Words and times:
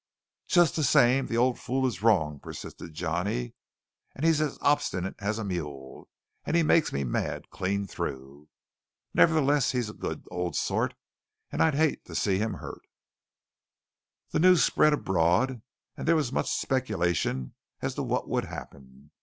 "Just 0.47 0.75
the 0.75 0.83
same 0.83 1.27
the 1.27 1.37
old 1.37 1.59
fool 1.59 1.85
is 1.85 2.01
wrong," 2.01 2.39
persisted 2.39 2.91
Johnny, 2.95 3.53
"and 4.15 4.25
he's 4.25 4.41
as 4.41 4.57
obstinate 4.59 5.13
as 5.19 5.37
a 5.37 5.43
mule, 5.43 6.09
and 6.43 6.55
he 6.55 6.63
makes 6.63 6.91
me 6.91 7.03
mad 7.03 7.51
clean 7.51 7.85
through. 7.85 8.49
Nevertheless 9.13 9.73
he's 9.73 9.91
a 9.91 9.93
good 9.93 10.25
old 10.31 10.55
sort, 10.55 10.95
and 11.51 11.61
I'd 11.61 11.75
hate 11.75 12.03
to 12.05 12.15
see 12.15 12.39
him 12.39 12.55
hurt." 12.55 12.81
The 14.31 14.39
news 14.39 14.63
spread 14.63 14.93
abroad, 14.93 15.61
and 15.95 16.07
there 16.07 16.15
was 16.15 16.31
much 16.31 16.49
speculation 16.49 17.53
as 17.83 17.93
to 17.93 18.01
what 18.01 18.27
would 18.27 18.45
happen. 18.45 19.11